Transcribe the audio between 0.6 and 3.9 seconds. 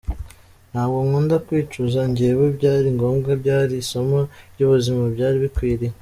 Ntabwo nkunda kwicuza njyewe byari ngombwa, byari